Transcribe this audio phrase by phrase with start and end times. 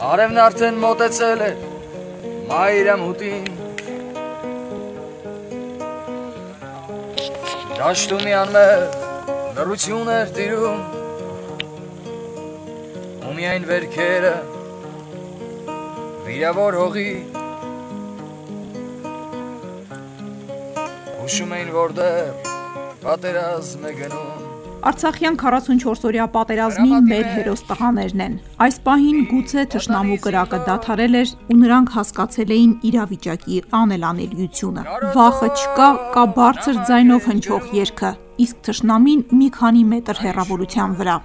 [0.00, 1.48] Արևն արդեն մոտեցել է
[2.48, 3.44] մայրամուտին
[7.76, 8.84] Դաշտունի անմեղ
[9.58, 10.82] լրություն էր տիրում
[13.28, 14.34] ու միայն վերքերը
[16.28, 17.08] վիրավոր հողի
[21.18, 22.54] հուշում էին որտեղ
[23.04, 24.49] պատերազմ է գնում
[24.80, 31.56] Արցախյան 44-օրյա պատերազմին մեր հերոս տղաներն են։ Այս պահին գուցե թշնամու կրակը դադարել էր ու
[31.60, 34.84] նրանք հասկացել էին իրավիճակի անելանելիությունը։
[35.18, 38.12] Վախը չկա, կա բարձր ձայնով հնչող երգը,
[38.46, 41.18] իսկ թշնամին մի քանի մետր հեռավորության վրա։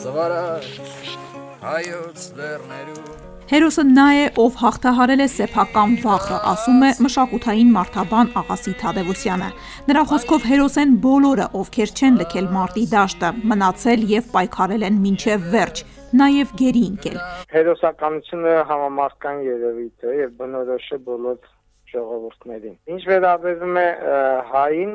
[0.00, 0.68] Զվարած
[1.64, 8.74] հայոց լեռներում Հերոսը նա է, ով հաղթահարել է սեփական վախը, ասում է մշակութային մարդաբան Աղասի
[8.78, 9.48] Թադևոսյանը։
[9.88, 15.48] Նրա խոսքով հերոս են բոլորը, ովքեր չեն լքել մարտի դաշտը, մնացել եւ պայքարել են մինչեւ
[15.56, 15.82] վերջ,
[16.20, 17.18] նաեւ գերի ընկել։
[17.56, 21.50] Հերոսականությունը համամարտկային երևույթ է եւ բնորոշ է բոլոր
[21.92, 23.86] ժողովուրդներին։ Ինչ վերաբերում է
[24.50, 24.94] հային,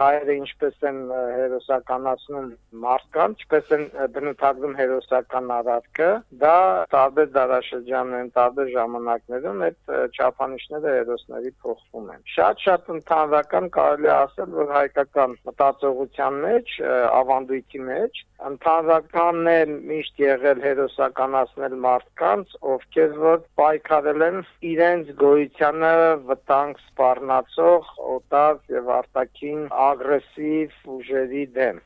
[0.00, 2.48] հայերը ինչպես են հերոսականացնում
[2.84, 3.84] մարդկանց, ինչպես են
[4.16, 6.10] բնութագրում հերոսական արարքը,
[6.44, 6.56] դա
[6.94, 15.38] տարբեր դարաշրջաններում, տարբեր ժամանակներում այդ չափանիշները հերոսների փոխվում են։ Շատ-շատ ընդհանրական կարելի ասել, որ հայկական
[15.50, 16.76] մտածողության մեջ,
[17.20, 19.56] ավանդույթի մեջ ընդհանրականն է
[19.90, 24.38] միշտ եղել հերոսականացնել մարդկանց, ովքեր որ պայքարել են
[24.70, 25.90] իրենց գոյությանը
[26.28, 31.80] վտանգ սպառնացող օտար եւ արտաքին ագրեսիվ ուժերի դեմ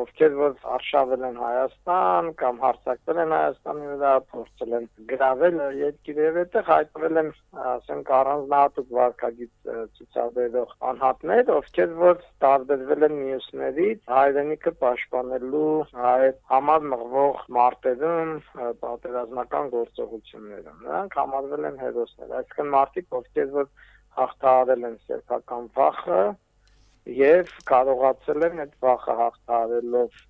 [0.00, 6.68] ովքեր որ արշավել են Հայաստան կամ հարձակվել են Հայաստանի վրա, փորձել են գրավել եւ այդտեղ
[6.72, 7.30] հայտնվել են,
[7.72, 15.72] ասենք, առանձնահատուկ վարկագիծ ցուցաբերող անհատներ, ովքեր որ տարբերվել են մյուսներից հայրենիքը պաշտպանելու
[16.12, 18.32] այդ համար մղվող մարտերում,
[18.84, 23.68] պատերազմական գործողություններում։ Նրանք համարվել են հերոսներ, այսինքն մարդիկ, ովքեր որ
[24.22, 26.22] հաղթահարել են սեփական վախը
[27.10, 30.20] եւ կարողացել են այդ վախը հաղթահարելով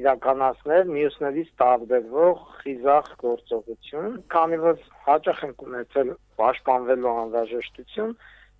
[0.00, 8.12] իրականացնել մյուսներից տարբերվող խիզախ գործողություն, քանի որ հաճախ են ունեցել պաշտպանվելու անհրաժեշտություն,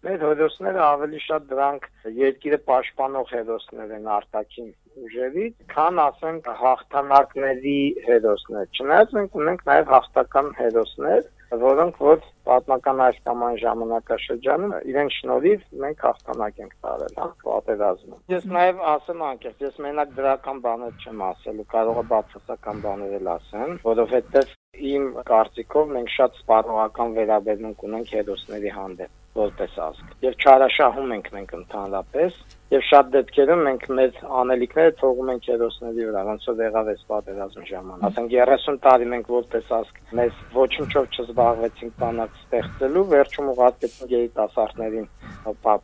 [0.07, 1.87] մեր հերոսները ավելի շատ դրանք
[2.19, 4.71] երկիրը պաշտպանող հերոսներ են արտաքին
[5.05, 13.17] ուժերից, քան ասենք հաղթանակների հերոսներ։ Չնայած մենք ունենք նաև հաղթական հերոսներ, որոնք որ պատմական այս
[13.27, 19.65] կամ այն ժամանակաշրջանում իրեն շնորհիվ մենք հաղթանակ ենք տարել հա պատերազմում։ Ես նաև ասեմ անկեղծ,
[19.67, 24.55] ես մենակ դրական բաներ չեմ ասելու, կարող է բացասական բաներ էլ ասեմ, որովհետև
[24.95, 31.53] իմ կարծիքով մենք շատ սպառողական վերաբերմունք ունենք հերոսների հանդեպ որպես ազգ։ Եվ չարաշահում ենք մենք
[31.59, 32.39] ընդհանրապես,
[32.71, 37.67] եւ շատ դեպքերում մենք մեր անելիքները թողում ենք հերոսների վրա, ոնց որ եղավ այս պատերազմի
[37.71, 45.13] ժամանակ։ Ասենք 30 տարի մենք որպես ազգ մեզ ոչնչով չզբաղվեցինք բանակ ստեղծելու, վերջում ուղարկեցինք երիտասարդներին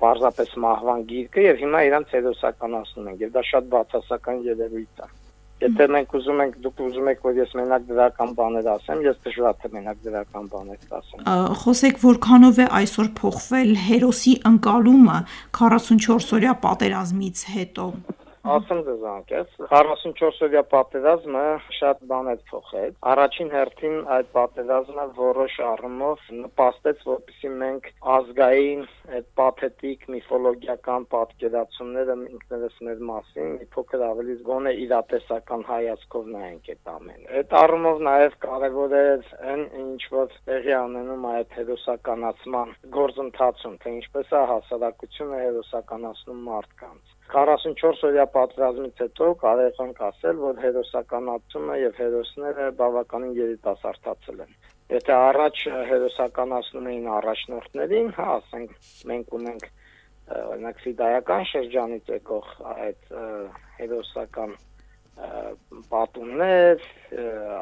[0.07, 5.26] պարզապես մահվան գիրկը եւ հիմա իրանց հերոսականացնում են եւ դա շատ բացասական երևույթ է։
[5.57, 9.55] Եթե մենք ուզում ենք, դուք ուզում եք, որ ես մենակ դրական բաներ ասեմ, ես դժվար
[9.63, 11.23] թե մենակ դրական բաներ ասեմ։
[11.63, 15.17] Խոսեք, որքանով է այսօր փոխվել հերոսի ընկալումը
[15.57, 17.89] 44 օրյա պատերազմից հետո։
[18.47, 21.41] Ասում ձեզ անկես 44-օրյա պատերազմը
[21.77, 28.85] շատ բան է փոխել։ Առաջին հերթին այդ պատերազմը որոշ առումով նպաստեց, որպեսզի մենք ազգային
[29.19, 36.95] այդ պաթետիկ միֆոլոգիական պատկերացումները ինքներս մեր մասին մի փոքր ավելի գոնե իրատեսական հայացքով նայենք այդ
[36.95, 39.05] ամենը։ Այդ առումով նաև կարևոր է
[39.57, 48.05] այն ինչ որ տեղի ունենում այդ հերոսականացման գործընթացում, թե ինչպես է հասարակությունը հերոսականացնում մարդկանց 44
[48.09, 54.55] օրյա պատերազմից հետո կարող ենք ասել, որ հերոսականացումը եւ հերոսները բավականին երիտասարդացել են։
[54.95, 58.77] Եթե առաջ հերոսականացնում էին առաջնորդներին, հա, ասենք
[59.11, 59.67] մենք ունենք
[60.37, 63.13] օրինակ ֆիդայական շրջանից եկող այդ
[63.81, 64.55] հերոսական
[65.91, 66.83] պատումներ,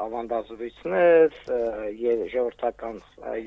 [0.05, 1.37] ավանդազրույցներ,
[2.32, 2.96] ժողովրդական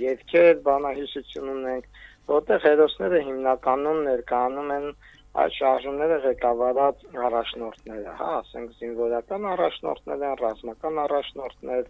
[0.01, 1.89] երգեր, բանահյուսություն ունենք,
[2.31, 4.87] որտեղ հերոսները հիմնականում ներկայանում են
[5.37, 11.83] այդ շարժումները ղեկավարած առաջնորդները, հա, ասենք զինվորական առաջնորդներ են, ռազմական առաջնորդներ,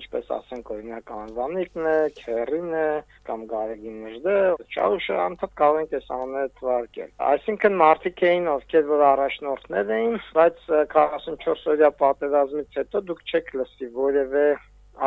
[0.00, 2.86] ինչպես ասենք օրինակ Անվանիկն է, Քերին է,
[3.28, 4.38] կամ Գարեգին Մժդը,
[4.72, 10.64] Չաուշը անդադ կարող ենք այս անունները թվարկել։ Այսինքն մարդիկ էին, ովքեր որ առաջնորդներ էին, բայց
[10.96, 14.48] 44 օրյա պատերազմից հետո դուք չեք լսի որևէ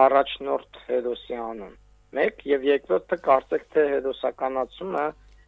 [0.05, 1.75] առաջնորդ հերոսի անուն։
[2.17, 5.05] Մեկ եւ երկրորդը կարծեք թե հերոսականացումը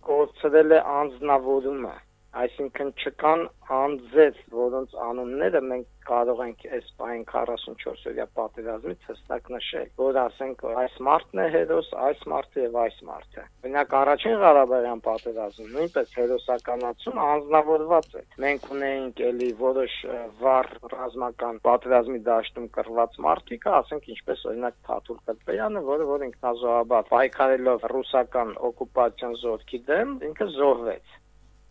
[0.10, 1.98] կորցրել է անznավորումը
[2.38, 3.42] այսինքն չկան
[3.74, 10.96] անձեր, որոնց անունները մենք կարող ենք այս պայն 44-օրյա պատերազմից հստակ նշել, որ ասենք այս
[11.08, 18.10] մարտն է հերոս, այս մարտը եւ այս մարտը։ Օրինակ առաջին Ղարաբաղյան պատերազմում նույնպես հերոսականացում անznավորված
[18.22, 20.00] է։ Մենք ունեինք էլի որոշ
[20.42, 27.90] վառ ռազմական պատերազմի դաշտում կռված մարտիկ, ասենք ինչպես օրինակ Թաթուլ Կրպեյանը, որը որ ինքնազոհաբար պայքարելով
[27.94, 31.18] ռուսական օկուպացիոն զորքի դեմ ինքը զոհվեց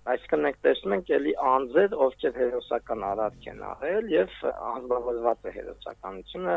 [0.08, 6.56] Այսինքն մենք տեսնում ենք էլի անձեր, ովքեր հերոսական արարք են արել եւ անզբաղված է հերոսականությունը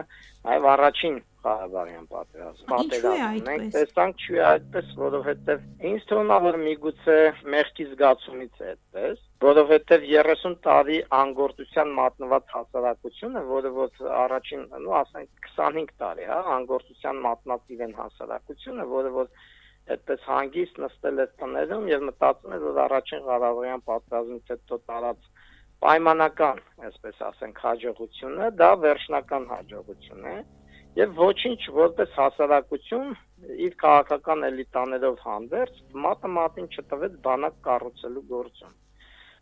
[0.54, 7.16] այլ առաջին Ղարաբաղյան պատերազմը։ Պատերազմը մենք տեսանք չի այդպես, որովհետեւ ինձ թվում է որ միգուցե
[7.56, 15.50] մեղքի զգացումից է այդպես, որովհետեւ 30 տարի անգործության մատնված հասարակությունը, որը որ առաջին, ну ասենք
[15.56, 19.34] 25 տարի, հա, անգործության մատնած իրեն հասարակությունը, որը որ
[19.96, 25.30] այդպես հանգիստ նստել է տներում եւ մտածում է որ առաջին Ղարաբաղյան պատերազմից հետո տարած
[25.82, 30.38] պայմանական, այսպես ասենք, հաջողությունը դա վերջնական հաջողություն է
[31.00, 33.12] եւ ոչինչ որպես հասարակություն
[33.66, 38.74] իր քաղաքական էլիտաներով հանդերձ մատը մատին չտվեց բանակ կառուցելու գործում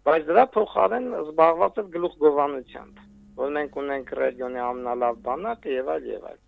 [0.09, 3.01] բայց դրա փոխարեն զբաղված էր գլուխգովանությամբ
[3.39, 6.39] որ մենք ունենք ռեգիոնի ամենալավ բանակը եւ այլ եւ այլ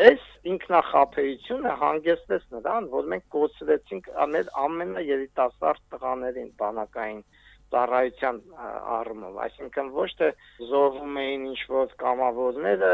[0.00, 7.20] Այս ինքնախապեյությունը հանգեցրեց նրան, որ մենք կոչվեցինք մեր ամենաերիտասարդ տղաներին բանակային
[7.72, 8.38] ծառայության
[8.94, 10.28] առումով, այսինքն ոչ թե
[10.70, 12.90] զոհվում էին ինչ որ կամավորները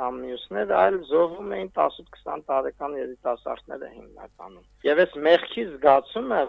[0.00, 6.40] կամ մյուսները, այլ զոհվում էին 18-20 տարեկան երիտասարդները հիմնականում։ Եվ այս մեղքի զգացումը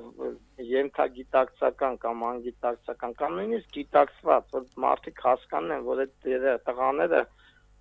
[0.72, 6.30] ենթագիտակցական կամ անգիտակցական կամ նույնիսկ գիտակցված, որ մարդիկ հասկանեն, որ այդ
[6.68, 7.24] տղաները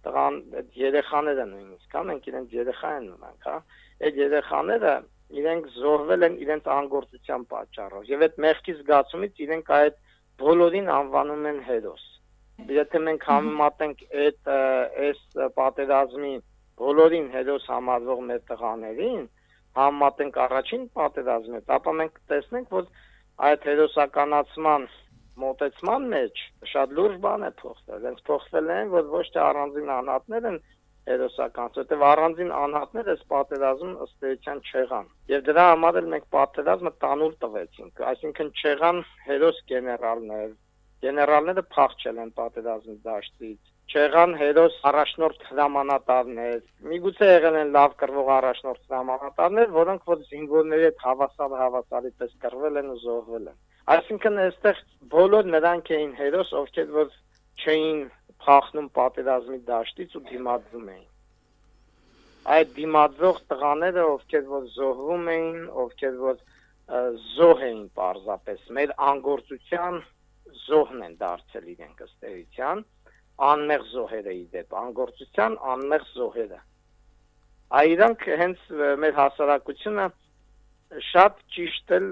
[0.06, 3.56] տղան այդ երեխաները նույնիսկ հա մենք իրենց երեխա են ունենք հա
[4.08, 4.94] այդ երեխաները
[5.40, 9.98] իրենք զոհվել են իրենց անգործության պատճառով եւ այդ մեղքի զգացումից իրենք այդ
[10.40, 12.06] բոլորին անվանում են հերոս
[12.80, 15.20] եթե մենք համեմատենք այդ այս
[15.58, 16.32] պատերազմի
[16.80, 19.22] բոլորին հերոս համարվող մեր տղաներին
[19.80, 22.90] համեմատենք առաջին պատերազմի հետ ապա մենք տեսնենք որ
[23.50, 24.86] այդ հերոսականացման
[25.44, 26.42] մոտեցման մեջ
[26.72, 30.58] շատ լուրջ բան է փոխվել։ Հենց փոխվել են, որ ոչ թե առանձին անհատներ են
[31.10, 36.92] հերոսական, որտեղ առանձին անհատներ էս պատերազմում ըստ էության չեղան։ Եվ դրա համար էլ մենք պատերազմը
[37.04, 40.54] տանուլ տվեցինք, այսինքն չեղան հերոս գեներալներ,
[41.06, 43.60] գեներալները փախչել են պատերազմի դաշտից
[43.90, 46.58] չեղան հերոս առաջնորդ հրամանատարներ,
[46.90, 52.78] միգուցե եղել են լավ կրվող առաջնորդ հրամանատարներ, որոնք որ զինվորների հետ հավասար հավասարի պես կրվել
[52.82, 53.56] են ու զոհվել են։
[53.90, 54.80] Այսինքն այստեղ
[55.12, 57.08] բոլոր նրանք էին հերոս, ովքեր որ
[57.62, 58.02] չէին
[58.44, 61.08] փախնում պատերազմի դաշտից ու դիմադրում էին։
[62.54, 66.38] Այդ դիմադրող տղաները, ովքեր որ զոհվում էին, ովքեր որ
[67.34, 70.00] զոհ էին պարզապես, մեր անգործության
[70.68, 72.82] զոհն են դարձել իրենք ըստ էության,
[73.50, 76.58] անմեղ զոհերը իդեպ, անգործության անմեղ զոհերը։
[77.80, 78.64] Այրանք հենց
[79.04, 80.06] մեր հասարակությունը
[80.90, 82.06] շատ ճիշտ էլ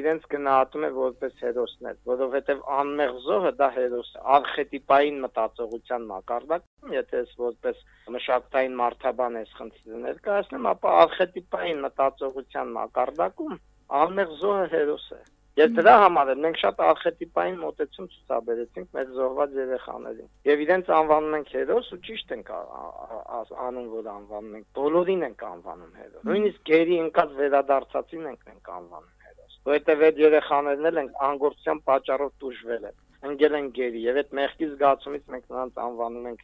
[0.00, 7.34] իրենց գնահատում է որպես հերոսներ, որովհետև անմեղ զոհը դա հերոս արխետիպային մտածողության մակարդակ, եթե ես
[7.42, 7.82] որպես
[8.16, 13.58] մշակութային մարդաբան ես խնդիրը ներկայացնեմ, ապա արխետիպային մտածողության մակարդակում
[14.04, 15.22] անմեղ զոհը հերոս է։
[15.54, 21.36] Եվ դրա համար էլ մենք շատ արխետիպային մոտեցում ցուցաբերեցինք մեր զոհված երեխաներին։ Եվ իրենց անվանում
[21.38, 26.98] ենք հերոս ու ճիշտ ենք անում, որ անվանում ենք։ Բոլորին ենք անվանում հերոս։ Նույնիսկ գերի
[27.04, 33.00] ընկած վերադարձածին ենք ենք անվանում հերոս։ Որտեւ այդ երեխաներն էլ են անգործության պատճառով դժվել են
[33.24, 36.42] ընկել են գերի եւ այդ մեղքի զգացումից մենք նրանց անվանում ենք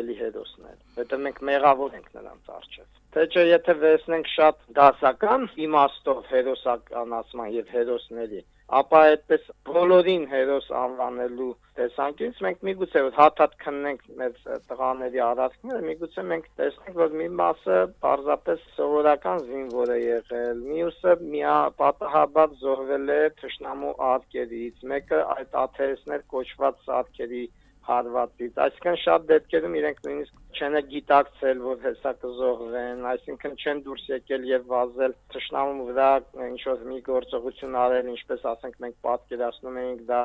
[0.00, 6.18] էլի հերոսներ։ Որտեղ մենք մեղավոր ենք նրանց առջև։ Թե չէ եթե վերցնենք շատ դասական իմաստով
[6.30, 8.42] հերոսականացման եւ հերոսների,
[8.80, 11.48] ապա այդպես բոլորին հերոս անվանելու
[11.80, 14.36] տեսանկյունից մենք միգուցե հաթաթ քննենք մեր
[14.70, 21.56] տղաների արածքները, միգուցե մենք տեսնենք որ մի մասը պարզապես սովորական զինվոր է եղել, մյուսը միա
[21.82, 27.44] պատահաբար զոհվել է թշնամու արկերից, մեկը այդ աթերսներ կոչված արկերի
[27.90, 34.46] հարվածից։ Այսինքն շատ դեպքերում իրենք նույնիսկ չեն գիտակցել, որ հեսա կզոհվեն, այսինքն չեն դուրս եկել
[34.50, 36.10] եւ վազել ճշնամու վրա
[36.46, 40.22] ինչ որ մի գործողություն արել, ինչպես ասենք մենք պատկերացնում էինք դա,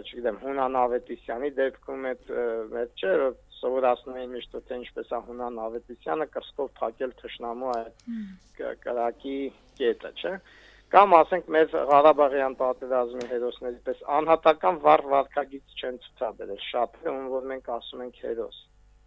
[0.00, 2.32] չգիտեմ, Հունան Ավետիսյանի դեպքում այդ
[2.82, 8.06] այդ չէ, որ սովորացնում էին միշտ թե ինչպես է Հունան Ավետիսյանը կրսկով փակել ճշնամու այդ
[8.84, 9.38] կրակի
[9.80, 10.34] կետը, չէ՞
[10.94, 17.52] կամ ասենք մեր Ղարաբաղյան պատերազմի հերոսների պես անհատական վառ վարկագիծ չեն ցուցաբերել շատ ում որ
[17.52, 18.64] մենք ասում ենք հերոս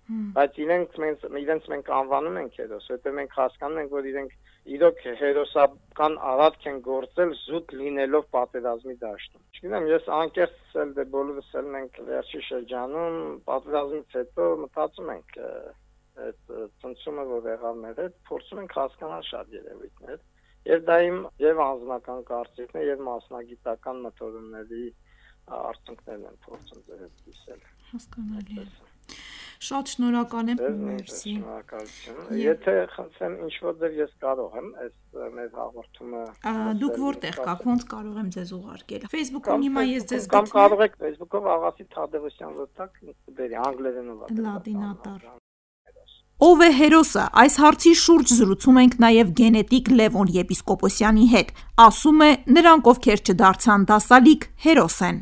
[0.10, 4.32] բայց իրենք մենք իրենց մենք անվանում ենք հերոս, որտեղ մենք հասկանում ենք, որ իրենք
[4.76, 11.52] իրոք հերոսական արարք են գործել զուտ լինելով պատերազմի դաշտում։ Չգիտեմ, ես անկեղծ էլ դե բոլորս
[11.62, 13.20] էլ մենք վերջի շրջանում
[13.52, 15.40] պատերազմից հետո մտածում ենք
[16.26, 20.20] այդ ցնցումը որ եղավ մեր հետ, փորձում ենք հասկանալ շատ երևույթներ։
[20.68, 24.86] Եվ դա իմ եւ անձնական կարծիքն է եւ մասնագիտական մտորումների
[25.60, 28.68] արդյունքներն են փորձում ձեզ դիսել։ Հասկանալի է։
[29.60, 35.50] Շատ շնորհակալ եմ, մերսի։ Շնորհակալություն։ Եթե խնդրեմ ինչ որ դեր ես կարող եմ այս մեր
[35.58, 36.22] հաղորդումը
[36.84, 40.98] Դուք որտեղ կաք, ոնց կարող եմ ձեզ ուղարկել։ Facebook-ում հիմա ես ձեզ կամ կարող եք
[41.04, 43.04] Facebook-ով Աղասի Թադևոսյան վտակ
[43.42, 45.30] դերի անգլերենով։ Լատինատար։
[46.40, 51.50] Ով է հերոսը։ Այս հարցի շուրջ զրուցում ենք նաև գենետիկ Լևոն Եպիսկոպոսյանի հետ։
[51.84, 55.18] Ասում է, նրանք ովքեր չդարձան դասալիկ, հերոս են։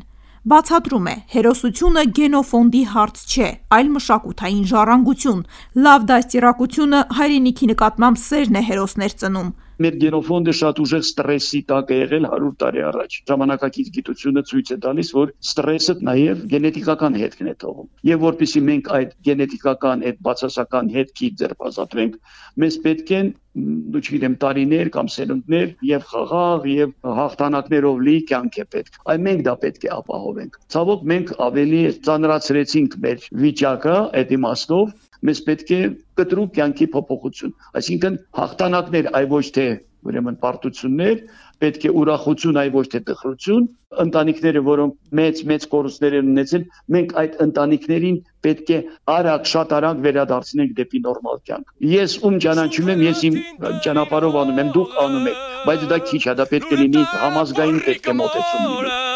[0.48, 3.48] Բացատրում է, հերոսությունը գենոֆոնդի հարց չէ,
[3.78, 5.40] այլ մշակութային ժառանգություն։
[5.88, 9.50] Լավ դաստիարակությունը հայրենիքի նկատմամբ սերն է հերոսներ ծնում
[9.84, 14.78] մեր գենոֆոնդը շատ ուժեղ ստրեսի տակ է եղել 100 տարի առաջ։ Ժամանակակից գիտությունը ցույց է
[14.84, 20.90] տալիս, որ ստրեսը նաև գենետիկական հետքն է թողում։ Եվ որpիսի մենք այդ գենետիկական այդ բացասական
[20.98, 22.18] հետքի ձերբազատվենք,
[22.64, 28.66] մեզ պետք են դու չգիտեմ տարիներ կամ սերունդներ եւ խաղաղ եւ հաղթանակներով լի կյանք է
[28.74, 34.94] պետք։ Այ մենք դա պետք է ապահովենք։ Ցավոք մենք ավելի ծանրացրեցինք մեր վիճակը այդ իմաստով,
[35.26, 35.80] մեզ պետք է
[36.20, 39.66] կտրուկ կյանքի փոփոխություն, այսինքն հաղթանակներ, այ ոչ թե
[40.08, 41.22] ուրեմն պարտություններ,
[41.62, 43.64] պետք է ուրախություն, այ ոչ թե տխրություն,
[44.04, 48.78] ընտանիքները, որոնք մեծ մեծ կորուստներ են ունեցել, մենք այդ ընտանիքներին պետք է
[49.16, 53.42] արագ, շատ արագ վերադարձնենք դեպի նորմալ կյանք։ Ես ում ճանաչում եմ, ես իմ
[53.88, 57.84] ճանապարհով անում եմ, դուք անում եք, բայց դա քիչ է, դա պետք է լինի համազգային
[57.90, 59.07] պետք է մոտեցում լինի։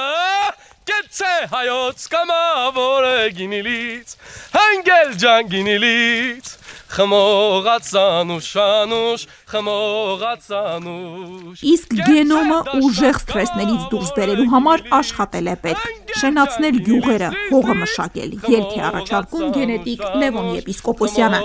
[1.12, 4.12] Կեցե հայոց կամավորը գինիլից,
[4.54, 6.46] հանգել ջան գինիլից,
[6.94, 9.20] խմողացան ուշանուշ,
[9.52, 17.74] խմողացան ուշ։ Իսկ գենոմը ուժեղ սթրեսներից դուրս բերելու համար աշխատել է պետք։ Շենացնել գյուղերը, հողը
[17.82, 21.44] մշակել։ Ելք է առաջարկում գենետիկ Լևոն Եպիսկոպոսյանը։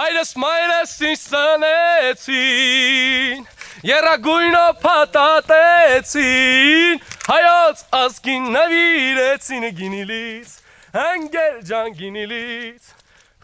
[0.00, 3.40] Հայրս մայրս ինձ սանեցին
[3.86, 6.98] Երագույնով փաթաթեցին
[7.30, 10.54] հայոց ազգին նվիրեցին գինիլից
[11.02, 12.88] անգել ջան գինիլից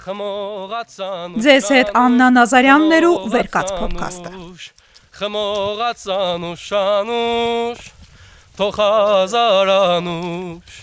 [0.06, 4.32] խմողացան Ձեզ հետ Աննա Նազարյանն ու Վերկաց ոդքասթը
[5.20, 7.86] խմողացան ու շանուշ
[8.58, 10.74] թող հազարանուշ